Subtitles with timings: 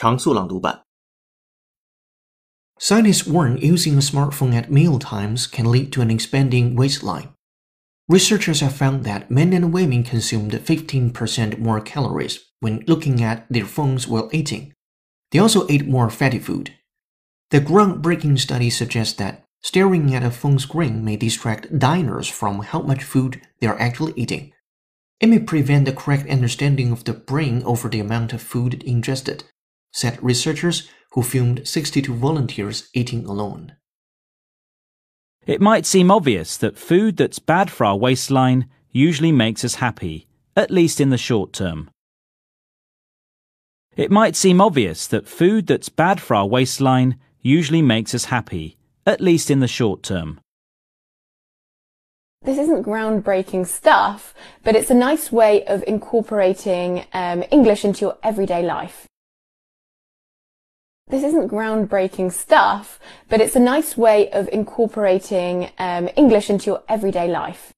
[0.00, 0.82] 常速朗读版。
[2.78, 7.30] Scientists warn using a smartphone at meal times can lead to an expanding waistline.
[8.06, 13.64] Researchers have found that men and women consumed 15% more calories when looking at their
[13.64, 14.74] phones while eating.
[15.32, 16.74] They also ate more fatty food.
[17.50, 22.82] The groundbreaking study suggests that staring at a phone screen may distract diners from how
[22.82, 24.52] much food they are actually eating.
[25.18, 29.44] It may prevent the correct understanding of the brain over the amount of food ingested,
[29.91, 33.75] said researchers who filmed 62 volunteers eating alone.
[35.45, 40.27] It might seem obvious that food that's bad for our waistline usually makes us happy,
[40.55, 41.89] at least in the short term.
[43.95, 48.77] It might seem obvious that food that's bad for our waistline usually makes us happy,
[49.05, 50.39] at least in the short term.
[52.43, 58.17] This isn't groundbreaking stuff, but it's a nice way of incorporating um, English into your
[58.23, 59.07] everyday life.
[61.11, 66.83] This isn't groundbreaking stuff, but it's a nice way of incorporating um, English into your
[66.87, 67.73] everyday life.